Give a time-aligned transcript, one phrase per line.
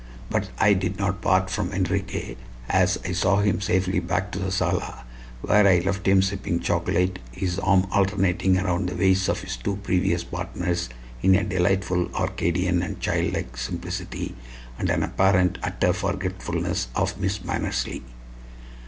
[0.31, 2.35] But I did not part from Enriquez
[2.67, 5.03] until I saw him safely back to the sala,
[5.43, 9.75] where I left him sipping chocolate, his arm alternating around the waists of his two
[9.75, 10.89] previous partners
[11.21, 14.33] in a delightful Arcadian and childlike simplicity,
[14.79, 18.01] and an apparent utter forgetfulness of Miss Mannersley.